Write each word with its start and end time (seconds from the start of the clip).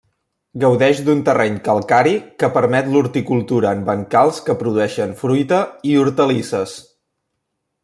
Gaudeix 0.61 1.01
d'un 1.09 1.19
terreny 1.27 1.59
calcari 1.67 2.13
que 2.43 2.49
permet 2.55 2.89
l'horticultura 2.95 3.75
en 3.79 3.85
bancals 3.91 4.41
que 4.49 4.57
produïxen 4.63 5.15
fruita 5.23 5.63
i 5.91 5.95
hortalisses. 6.01 6.77